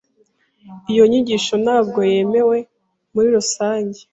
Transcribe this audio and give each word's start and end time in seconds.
Iyo 0.91 1.03
nyigisho 1.09 1.53
ntabwo 1.63 1.99
yemewe 2.11 2.57
muri 3.13 3.27
rusange. 3.35 3.99